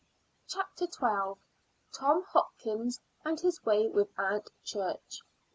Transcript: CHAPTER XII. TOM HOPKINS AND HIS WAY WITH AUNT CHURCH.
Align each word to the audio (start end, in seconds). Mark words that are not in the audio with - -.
CHAPTER 0.47 0.85
XII. 0.85 1.39
TOM 1.93 2.23
HOPKINS 2.29 3.01
AND 3.23 3.39
HIS 3.41 3.63
WAY 3.65 3.87
WITH 3.87 4.09
AUNT 4.17 4.49
CHURCH. 4.63 5.19